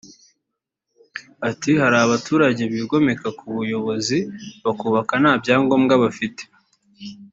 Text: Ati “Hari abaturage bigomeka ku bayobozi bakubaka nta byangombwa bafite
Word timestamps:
Ati 1.49 1.71
“Hari 1.81 1.97
abaturage 2.05 2.63
bigomeka 2.73 3.27
ku 3.37 3.45
bayobozi 3.55 4.17
bakubaka 4.63 5.13
nta 5.21 5.33
byangombwa 5.41 5.93
bafite 6.03 6.43